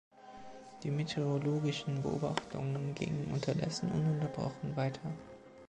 [0.81, 5.13] Die meteorologischen Beobachtungen gingen unterdessen ununterbrochen weiter.